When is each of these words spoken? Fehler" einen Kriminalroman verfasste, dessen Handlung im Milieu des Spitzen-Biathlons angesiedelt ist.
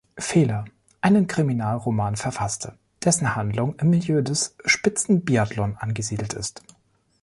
Fehler" 0.17 0.65
einen 1.01 1.27
Kriminalroman 1.27 2.15
verfasste, 2.15 2.75
dessen 3.05 3.35
Handlung 3.35 3.75
im 3.77 3.91
Milieu 3.91 4.23
des 4.23 4.55
Spitzen-Biathlons 4.65 5.77
angesiedelt 5.79 6.33
ist. 6.33 6.63